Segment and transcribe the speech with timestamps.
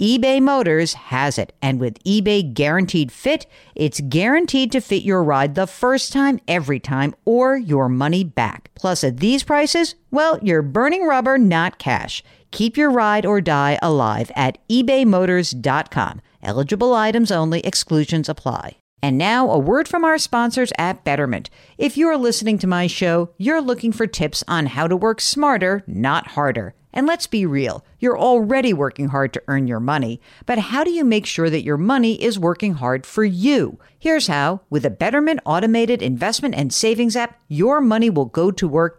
[0.00, 1.52] eBay Motors has it.
[1.60, 6.78] And with eBay Guaranteed Fit, it's guaranteed to fit your ride the first time, every
[6.78, 8.70] time, or your money back.
[8.76, 12.22] Plus, at these prices, well, you're burning rubber, not cash.
[12.52, 16.20] Keep your ride or die alive at ebaymotors.com.
[16.44, 18.76] Eligible items only, exclusions apply.
[19.02, 21.50] And now, a word from our sponsors at Betterment.
[21.76, 25.82] If you're listening to my show, you're looking for tips on how to work smarter,
[25.88, 26.74] not harder.
[26.92, 30.90] And let's be real, you're already working hard to earn your money, but how do
[30.90, 33.78] you make sure that your money is working hard for you?
[33.98, 38.66] Here's how with a Betterment automated investment and savings app, your money will go to
[38.66, 38.98] work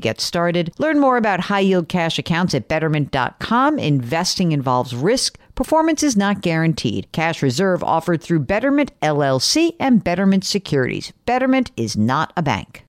[0.00, 0.72] get started.
[0.78, 3.78] Learn more about high yield cash accounts at betterment.com.
[3.78, 5.38] Investing involves risk.
[5.54, 7.10] Performance is not guaranteed.
[7.12, 11.12] Cash reserve offered through Betterment LLC and Betterment Securities.
[11.26, 12.84] Betterment is not a bank.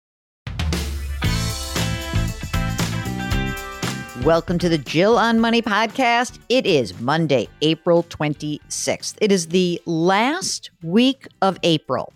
[4.24, 6.40] Welcome to the Jill on Money podcast.
[6.50, 9.16] It is Monday, April 26th.
[9.22, 12.12] It is the last week of April.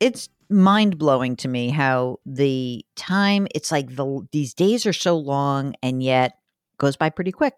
[0.00, 5.16] It's mind blowing to me how the time it's like the these days are so
[5.16, 6.38] long and yet
[6.78, 7.54] goes by pretty quick.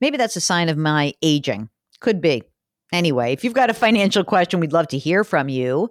[0.00, 1.68] Maybe that's a sign of my aging.
[2.00, 2.42] Could be.
[2.92, 5.90] Anyway, if you've got a financial question, we'd love to hear from you.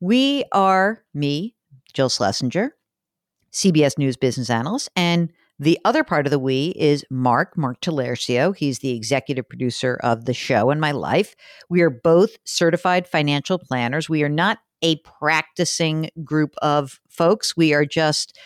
[0.00, 1.54] We are me,
[1.92, 2.76] Jill Schlesinger,
[3.52, 8.56] CBS News business analyst, and the other part of the we is Mark, Mark Talercio.
[8.56, 11.36] He's the executive producer of the show and my life.
[11.68, 14.08] We are both certified financial planners.
[14.08, 17.56] We are not a practicing group of folks.
[17.56, 18.38] We are just,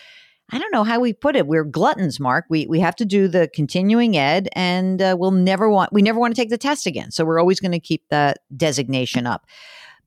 [0.50, 1.48] I don't know how we put it.
[1.48, 2.44] We're gluttons, Mark.
[2.48, 6.20] We we have to do the continuing ed, and uh, we'll never want we never
[6.20, 7.10] want to take the test again.
[7.10, 9.46] So we're always going to keep that designation up.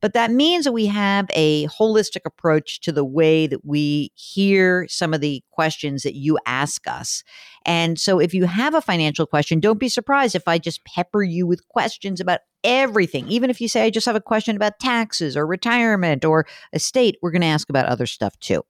[0.00, 4.88] But that means that we have a holistic approach to the way that we hear
[4.88, 7.22] some of the questions that you ask us.
[7.64, 11.22] And so if you have a financial question, don't be surprised if I just pepper
[11.22, 13.28] you with questions about everything.
[13.28, 17.18] Even if you say, I just have a question about taxes or retirement or estate,
[17.22, 18.64] we're going to ask about other stuff too.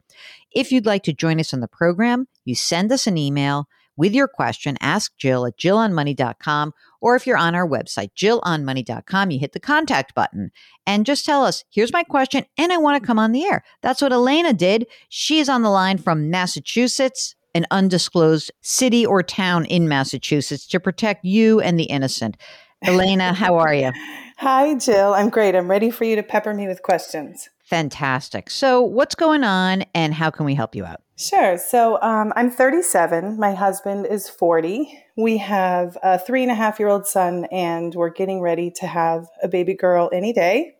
[0.53, 4.15] If you'd like to join us on the program, you send us an email with
[4.15, 6.73] your question, ask Jill at jillonmoney.com.
[7.01, 10.51] Or if you're on our website, jillonmoney.com, you hit the contact button
[10.87, 13.65] and just tell us, here's my question, and I want to come on the air.
[13.83, 14.87] That's what Elena did.
[15.09, 20.81] She is on the line from Massachusetts, an undisclosed city or town in Massachusetts, to
[20.81, 22.37] protect you and the innocent.
[22.82, 23.93] Elena, how are you?
[24.38, 25.15] Hi, Jill.
[25.15, 25.54] I'm great.
[25.54, 27.48] I'm ready for you to pepper me with questions.
[27.65, 28.50] Fantastic.
[28.50, 31.00] So, what's going on and how can we help you out?
[31.16, 31.56] Sure.
[31.56, 33.38] So, um, I'm 37.
[33.38, 34.98] My husband is 40.
[35.16, 38.87] We have a three and a half year old son, and we're getting ready to
[38.87, 40.75] have a baby girl any day.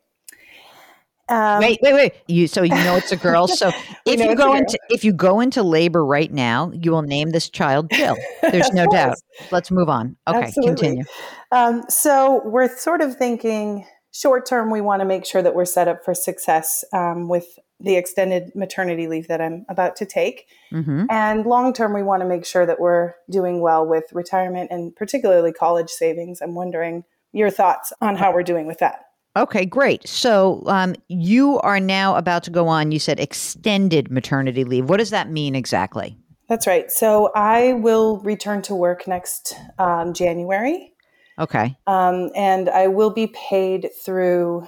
[1.29, 2.13] Um, wait, wait, wait!
[2.27, 3.47] You so you know it's a girl.
[3.47, 3.71] So
[4.05, 7.49] if you go into if you go into labor right now, you will name this
[7.49, 8.17] child Jill.
[8.41, 9.15] There's no doubt.
[9.51, 10.17] Let's move on.
[10.27, 10.75] Okay, Absolutely.
[10.75, 11.03] continue.
[11.51, 14.69] Um, so we're sort of thinking short term.
[14.69, 17.45] We want to make sure that we're set up for success um, with
[17.79, 21.05] the extended maternity leave that I'm about to take, mm-hmm.
[21.09, 24.93] and long term, we want to make sure that we're doing well with retirement and
[24.95, 26.41] particularly college savings.
[26.41, 29.05] I'm wondering your thoughts on how we're doing with that.
[29.35, 30.07] Okay, great.
[30.07, 34.89] So um, you are now about to go on, you said extended maternity leave.
[34.89, 36.17] What does that mean exactly?
[36.49, 36.91] That's right.
[36.91, 40.93] So I will return to work next um, January.
[41.39, 41.75] Okay.
[41.87, 44.67] Um, and I will be paid through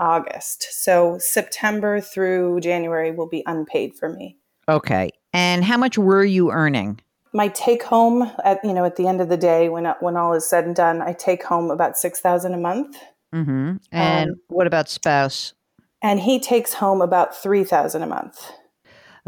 [0.00, 0.66] August.
[0.70, 4.38] So September through January will be unpaid for me.
[4.66, 5.10] Okay.
[5.34, 7.00] And how much were you earning?
[7.32, 10.32] my take home at you know at the end of the day when when all
[10.32, 12.96] is said and done, I take home about six thousand a month.
[13.34, 13.76] Mm-hmm.
[13.92, 15.54] And um, what about spouse?
[16.02, 18.52] And he takes home about three thousand a month.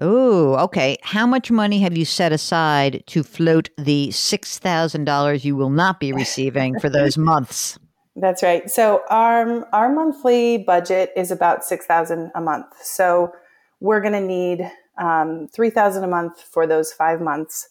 [0.00, 0.96] Oh, okay.
[1.02, 5.70] How much money have you set aside to float the six thousand dollars you will
[5.70, 7.78] not be receiving for those months?
[8.14, 8.70] That's right.
[8.70, 12.66] So our our monthly budget is about six thousand a month.
[12.80, 13.32] So
[13.80, 17.68] we're going to need um, three thousand a month for those five months,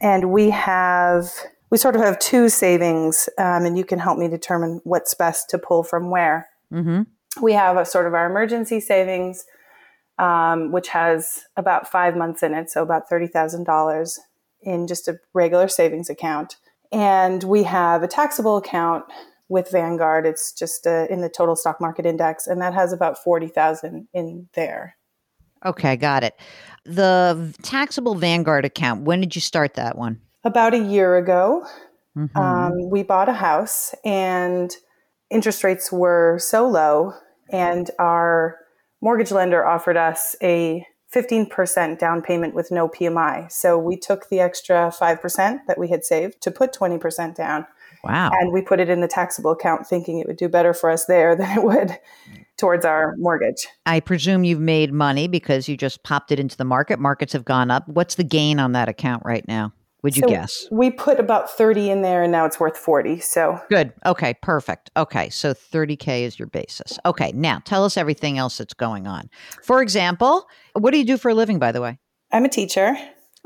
[0.00, 1.32] and we have
[1.70, 5.48] we sort of have two savings, um, and you can help me determine what's best
[5.50, 6.48] to pull from where.
[6.72, 7.02] Mm-hmm.
[7.42, 9.44] We have a sort of our emergency savings
[10.20, 14.18] um, which has about five months in it, so about $30,000
[14.62, 16.56] in just a regular savings account.
[16.92, 19.04] And we have a taxable account
[19.48, 20.26] with Vanguard.
[20.26, 24.48] It's just uh, in the total stock market index, and that has about 40,000 in
[24.54, 24.96] there.
[25.64, 26.38] Okay, got it.
[26.84, 30.20] The taxable Vanguard account, when did you start that one?
[30.44, 31.66] About a year ago.
[32.16, 32.36] Mm-hmm.
[32.36, 34.74] Um, we bought a house, and
[35.30, 37.12] interest rates were so low,
[37.50, 38.58] and our
[39.00, 43.50] mortgage lender offered us a 15% down payment with no PMI.
[43.50, 47.66] So we took the extra 5% that we had saved to put 20% down.
[48.04, 48.30] Wow.
[48.32, 51.06] And we put it in the taxable account thinking it would do better for us
[51.06, 51.98] there than it would
[52.56, 53.66] towards our mortgage.
[53.86, 56.98] I presume you've made money because you just popped it into the market.
[56.98, 57.88] Markets have gone up.
[57.88, 59.72] What's the gain on that account right now?
[60.02, 60.66] Would you so guess?
[60.70, 63.20] We put about 30 in there and now it's worth 40.
[63.20, 63.92] So good.
[64.06, 64.90] Okay, perfect.
[64.96, 66.98] Okay, so 30K is your basis.
[67.04, 69.28] Okay, now tell us everything else that's going on.
[69.62, 71.98] For example, what do you do for a living, by the way?
[72.32, 72.96] I'm a teacher.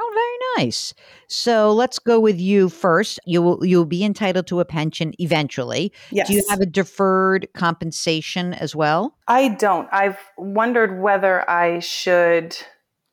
[0.01, 0.11] Oh,
[0.57, 0.93] very nice.
[1.29, 3.21] So let's go with you first.
[3.27, 5.93] You will you'll be entitled to a pension eventually.
[6.11, 6.27] Yes.
[6.27, 9.17] Do you have a deferred compensation as well?
[9.29, 9.89] I don't.
[9.93, 12.57] I've wondered whether I should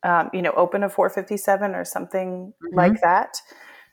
[0.03, 2.77] um, you know, open a 457 or something mm-hmm.
[2.77, 3.38] like that.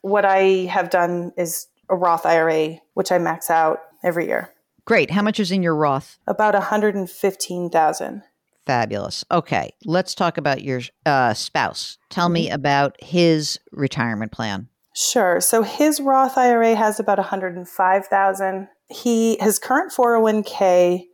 [0.03, 4.53] What I have done is a Roth IRA, which I max out every year.
[4.85, 5.11] Great.
[5.11, 6.19] How much is in your Roth?
[6.27, 8.23] About 115,000.
[8.67, 9.25] Fabulous.
[9.31, 11.99] Okay, let's talk about your uh, spouse.
[12.11, 12.35] Tell mm-hmm.
[12.35, 14.69] me about his retirement plan.
[14.95, 15.41] Sure.
[15.41, 18.69] So his Roth IRA has about 105,000.
[18.91, 21.05] He his current 401k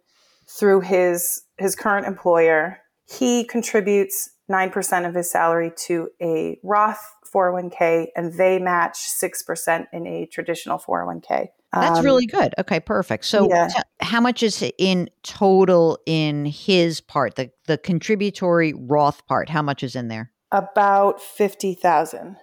[0.49, 7.03] through his his current employer, he contributes 9% of his salary to a Roth
[7.35, 11.49] 401k and they match 6% in a traditional 401k.
[11.73, 12.55] That's um, really good.
[12.59, 13.25] Okay, perfect.
[13.25, 13.69] So, yeah.
[13.69, 19.49] t- how much is in total in his part, the the contributory Roth part?
[19.49, 20.31] How much is in there?
[20.53, 22.37] About fifty thousand.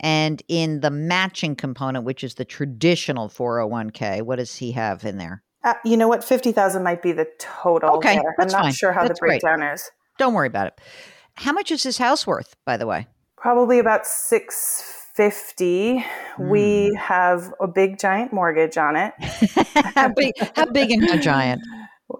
[0.00, 5.18] And in the matching component, which is the traditional 401k, what does he have in
[5.18, 5.42] there?
[5.64, 7.96] Uh, you know what, fifty thousand might be the total.
[7.96, 8.34] Okay, there.
[8.38, 8.72] I'm not fine.
[8.72, 9.74] sure how that's the breakdown great.
[9.74, 9.90] is.
[10.18, 10.80] Don't worry about it.
[11.38, 13.06] How much is his house worth, by the way?
[13.36, 16.04] Probably about 650.
[16.36, 16.48] Mm.
[16.50, 16.96] We hmm.
[16.96, 19.14] have a big giant mortgage on it.
[19.94, 21.62] how big how big and how giant?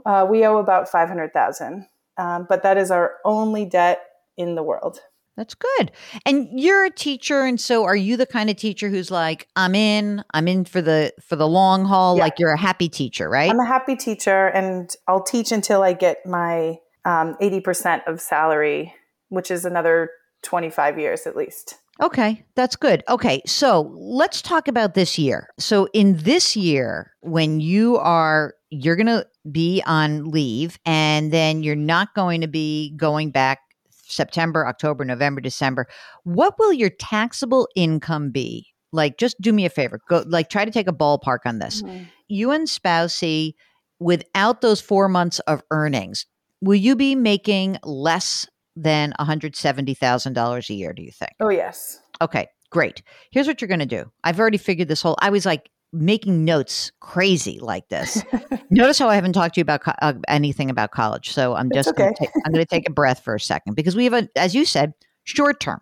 [0.06, 1.86] Uh, we owe about 500,000.
[2.16, 4.02] Um, but that is our only debt
[4.36, 5.00] in the world.
[5.36, 5.92] That's good.
[6.24, 9.74] And you're a teacher and so are you the kind of teacher who's like I'm
[9.74, 12.22] in, I'm in for the for the long haul yeah.
[12.24, 13.50] like you're a happy teacher, right?
[13.50, 18.94] I'm a happy teacher and I'll teach until I get my um, 80% of salary,
[19.28, 20.10] which is another
[20.42, 21.76] 25 years at least.
[22.00, 23.02] Okay, that's good.
[23.08, 25.48] Okay, so let's talk about this year.
[25.58, 31.64] So, in this year, when you are, you're going to be on leave and then
[31.64, 33.58] you're not going to be going back
[33.90, 35.86] September, October, November, December.
[36.22, 38.68] What will your taxable income be?
[38.92, 40.00] Like, just do me a favor.
[40.08, 41.82] Go, like, try to take a ballpark on this.
[41.82, 42.04] Mm-hmm.
[42.28, 43.54] You and spousey,
[43.98, 46.26] without those four months of earnings,
[46.60, 48.46] will you be making less
[48.82, 51.32] than $170,000 a year, do you think?
[51.40, 52.00] Oh, yes.
[52.20, 53.02] Okay, great.
[53.30, 54.10] Here's what you're going to do.
[54.24, 58.22] I've already figured this whole, I was like making notes crazy like this.
[58.70, 61.30] Notice how I haven't talked to you about co- uh, anything about college.
[61.30, 62.12] So I'm just okay.
[62.18, 64.54] gonna I'm going to take a breath for a second because we have a, as
[64.54, 64.92] you said,
[65.24, 65.80] short term.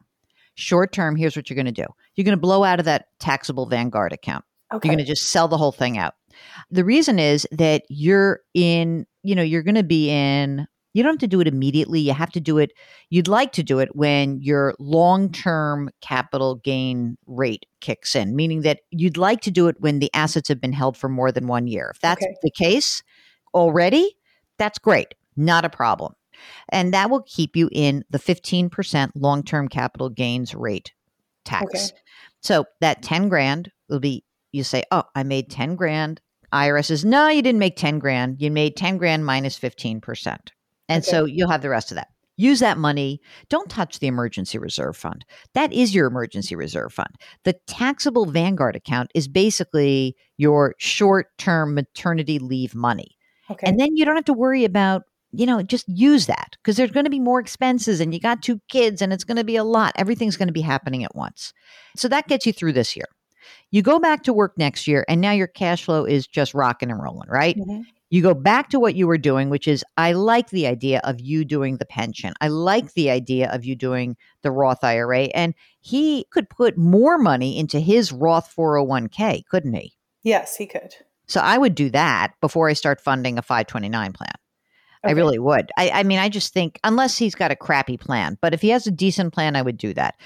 [0.54, 1.86] Short term, here's what you're going to do.
[2.14, 4.44] You're going to blow out of that taxable Vanguard account.
[4.72, 4.88] Okay.
[4.88, 6.14] You're going to just sell the whole thing out.
[6.70, 11.12] The reason is that you're in, you know, you're going to be in you don't
[11.12, 12.00] have to do it immediately.
[12.00, 12.72] You have to do it,
[13.10, 18.62] you'd like to do it when your long term capital gain rate kicks in, meaning
[18.62, 21.48] that you'd like to do it when the assets have been held for more than
[21.48, 21.90] one year.
[21.92, 22.34] If that's okay.
[22.40, 23.02] the case
[23.52, 24.16] already,
[24.56, 26.14] that's great, not a problem.
[26.70, 30.94] And that will keep you in the 15% long term capital gains rate
[31.44, 31.66] tax.
[31.66, 32.00] Okay.
[32.40, 36.22] So that 10 grand will be, you say, oh, I made 10 grand.
[36.54, 38.40] IRS says, no, you didn't make 10 grand.
[38.40, 40.38] You made 10 grand minus 15%.
[40.88, 41.10] And okay.
[41.10, 42.08] so you'll have the rest of that.
[42.36, 43.20] use that money.
[43.48, 45.24] Don't touch the emergency reserve fund.
[45.54, 47.14] That is your emergency reserve fund.
[47.44, 53.16] The taxable Vanguard account is basically your short term maternity leave money.
[53.50, 53.66] Okay.
[53.66, 56.90] And then you don't have to worry about, you know, just use that because there's
[56.90, 59.56] going to be more expenses and you got two kids and it's going to be
[59.56, 59.92] a lot.
[59.96, 61.52] Everything's going to be happening at once.
[61.96, 63.06] So that gets you through this year.
[63.70, 66.90] You go back to work next year and now your cash flow is just rocking
[66.90, 67.56] and rolling, right?
[67.56, 67.82] Mm-hmm.
[68.08, 71.20] You go back to what you were doing, which is I like the idea of
[71.20, 72.32] you doing the pension.
[72.40, 75.24] I like the idea of you doing the Roth IRA.
[75.34, 79.96] And he could put more money into his Roth 401k, couldn't he?
[80.22, 80.94] Yes, he could.
[81.26, 84.30] So I would do that before I start funding a 529 plan.
[85.06, 85.12] Okay.
[85.12, 85.70] I really would.
[85.76, 88.70] I, I, mean, I just think, unless he's got a crappy plan, but if he
[88.70, 90.16] has a decent plan, I would do that.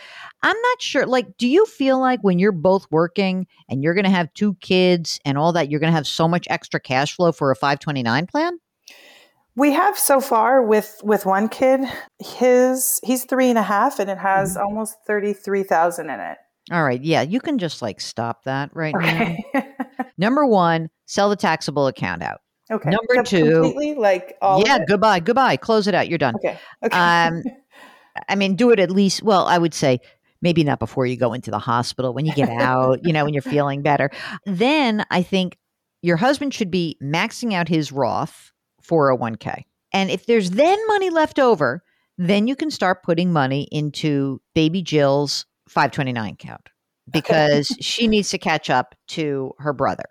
[0.42, 1.06] I'm not sure.
[1.06, 4.54] Like, do you feel like when you're both working and you're going to have two
[4.54, 7.56] kids and all that, you're going to have so much extra cash flow for a
[7.56, 8.58] 529 plan?
[9.56, 11.80] We have so far with with one kid.
[12.18, 14.62] His he's three and a half, and it has mm-hmm.
[14.62, 16.38] almost thirty three thousand in it.
[16.70, 19.44] All right, yeah, you can just like stop that right okay.
[19.52, 19.62] now.
[20.18, 22.40] Number one, sell the taxable account out.
[22.70, 22.90] Okay.
[22.90, 24.62] Number two, completely like all.
[24.64, 25.56] Yeah, goodbye, goodbye.
[25.56, 26.08] Close it out.
[26.08, 26.36] You're done.
[26.36, 26.58] Okay.
[26.84, 26.96] Okay.
[26.96, 27.42] Um,
[28.28, 29.22] I mean, do it at least.
[29.22, 30.00] Well, I would say
[30.42, 32.14] maybe not before you go into the hospital.
[32.14, 34.10] When you get out, you know, when you're feeling better.
[34.46, 35.58] Then I think
[36.02, 38.52] your husband should be maxing out his Roth
[38.88, 41.82] 401k, and if there's then money left over,
[42.18, 46.68] then you can start putting money into Baby Jill's 529 account
[47.10, 50.04] because she needs to catch up to her brother.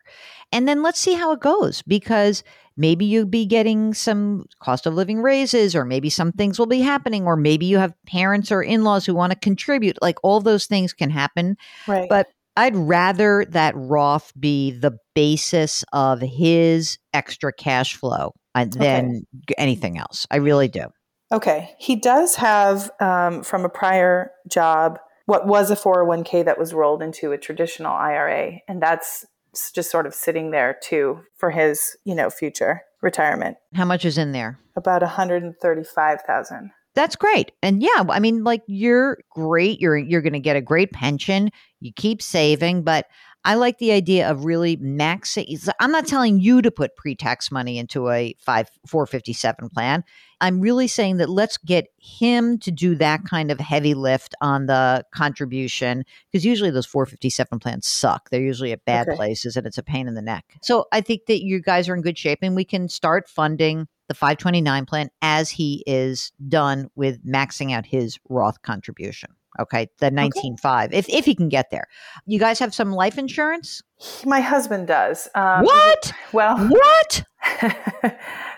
[0.52, 2.44] And then let's see how it goes because
[2.76, 6.82] maybe you'll be getting some cost of living raises, or maybe some things will be
[6.82, 10.02] happening, or maybe you have parents or in laws who want to contribute.
[10.02, 11.58] Like all those things can happen.
[11.88, 12.10] Right.
[12.10, 12.28] But
[12.58, 19.56] I'd rather that Roth be the basis of his extra cash flow uh, than okay.
[19.58, 20.26] anything else.
[20.32, 20.86] I really do.
[21.32, 21.76] Okay.
[21.78, 25.00] He does have um, from a prior job
[25.30, 28.62] what was a 401k that was rolled into a traditional IRA.
[28.68, 29.26] And that's
[29.74, 33.58] just sort of sitting there too for his, you know, future retirement.
[33.76, 34.60] How much is in there?
[34.76, 36.72] About 135,000.
[36.96, 37.52] That's great.
[37.62, 39.80] And yeah, I mean like you're great.
[39.80, 41.52] You're you're going to get a great pension.
[41.80, 43.06] You keep saving, but
[43.46, 45.70] I like the idea of really maxing.
[45.80, 50.04] I'm not telling you to put pre-tax money into a five 457 plan.
[50.42, 54.66] I'm really saying that let's get him to do that kind of heavy lift on
[54.66, 58.30] the contribution because usually those 457 plans suck.
[58.30, 59.16] They're usually at bad okay.
[59.16, 60.58] places and it's a pain in the neck.
[60.62, 63.88] So I think that you guys are in good shape and we can start funding
[64.08, 69.30] the 529 plan as he is done with maxing out his Roth contribution.
[69.60, 70.98] Okay, the 19.5 okay.
[70.98, 71.88] if if he can get there.
[72.26, 73.82] You guys have some life insurance?
[74.26, 75.28] My husband does.
[75.36, 76.14] Um, what?
[76.32, 77.24] Well, what?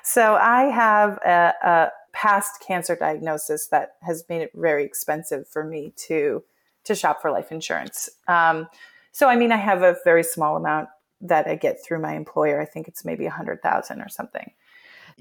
[0.03, 5.63] so I have a, a, past cancer diagnosis that has made it very expensive for
[5.63, 6.43] me to
[6.83, 8.09] to shop for life insurance.
[8.27, 8.67] Um,
[9.11, 10.89] so I mean, I have a very small amount
[11.21, 12.59] that I get through my employer.
[12.59, 14.51] I think it's maybe a hundred thousand or something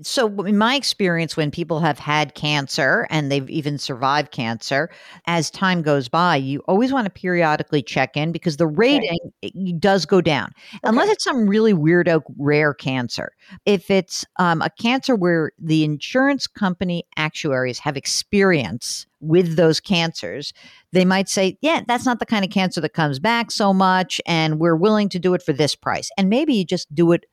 [0.03, 4.91] so in my experience when people have had cancer and they've even survived cancer
[5.27, 9.73] as time goes by you always want to periodically check in because the rating okay.
[9.79, 10.81] does go down okay.
[10.85, 13.33] unless it's some really weirdo rare cancer
[13.67, 20.53] if it's um, a cancer where the insurance company actuaries have experience with those cancers,
[20.93, 24.21] they might say, yeah, that's not the kind of cancer that comes back so much,
[24.27, 26.11] and we're willing to do it for this price.
[26.17, 27.27] And maybe you just do it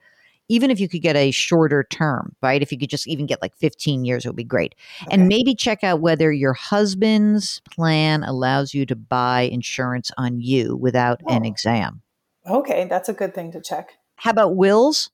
[0.50, 2.62] even if you could get a shorter term, right?
[2.62, 4.75] If you could just even get like 15 years, it would be great.
[5.04, 5.16] Okay.
[5.16, 10.75] And maybe check out whether your husband's plan allows you to buy insurance on you
[10.75, 11.36] without oh.
[11.36, 12.01] an exam.
[12.50, 13.92] Okay, that's a good thing to check.
[14.16, 15.12] How about wills?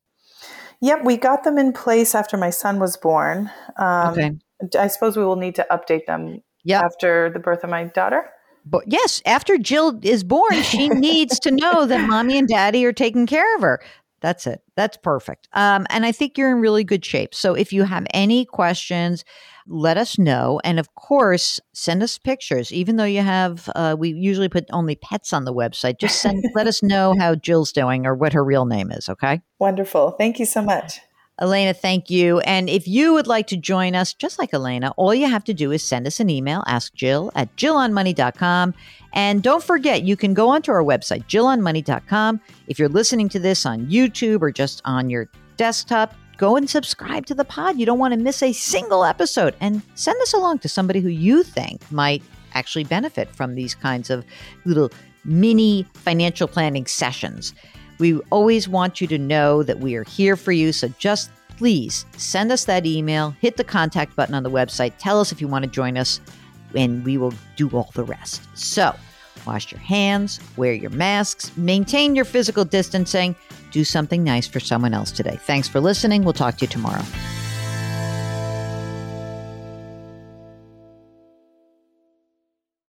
[0.82, 3.50] Yep, we got them in place after my son was born.
[3.78, 4.32] Um, okay.
[4.78, 6.84] I suppose we will need to update them yep.
[6.84, 8.30] after the birth of my daughter.
[8.66, 12.94] But yes, after Jill is born, she needs to know that mommy and daddy are
[12.94, 13.82] taking care of her.
[14.24, 14.62] That's it.
[14.78, 15.50] That's perfect.
[15.52, 17.36] Um, and I think you're in really good shape.
[17.36, 19.26] So if you have any questions,
[19.68, 20.62] let us know.
[20.64, 22.72] And of course, send us pictures.
[22.72, 26.00] Even though you have, uh, we usually put only pets on the website.
[26.00, 29.10] Just send, let us know how Jill's doing or what her real name is.
[29.10, 29.42] Okay.
[29.60, 30.12] Wonderful.
[30.12, 31.02] Thank you so much.
[31.42, 32.40] Elena, thank you.
[32.42, 35.54] And if you would like to join us, just like Elena, all you have to
[35.54, 38.74] do is send us an email, ask Jill at jillonmoney.com.
[39.14, 42.40] And don't forget, you can go onto our website, jillonmoney.com.
[42.68, 47.26] If you're listening to this on YouTube or just on your desktop, go and subscribe
[47.28, 47.80] to the pod.
[47.80, 49.56] You don't want to miss a single episode.
[49.60, 52.22] And send this along to somebody who you think might
[52.54, 54.24] actually benefit from these kinds of
[54.66, 54.92] little
[55.26, 57.54] mini financial planning sessions.
[58.04, 60.74] We always want you to know that we are here for you.
[60.74, 65.22] So just please send us that email, hit the contact button on the website, tell
[65.22, 66.20] us if you want to join us,
[66.76, 68.42] and we will do all the rest.
[68.56, 68.94] So,
[69.48, 73.38] wash your hands, wear your masks, maintain your physical distancing,
[73.72, 75.38] do something nice for someone else today.
[75.40, 76.26] Thanks for listening.
[76.26, 77.04] We'll talk to you tomorrow.